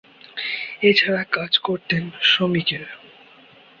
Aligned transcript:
এছাড়া 0.81 1.23
কাজ 1.31 1.51
করতেন 1.57 2.03
শ্রমিকের। 2.21 2.83